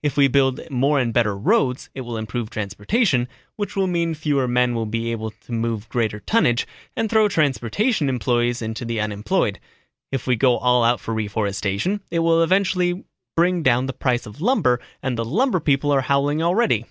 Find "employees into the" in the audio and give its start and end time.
8.08-9.00